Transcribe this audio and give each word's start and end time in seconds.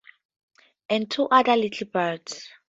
And 0.89 1.11
two 1.11 1.27
other 1.27 1.55
little 1.55 1.85
beds. 1.87 2.49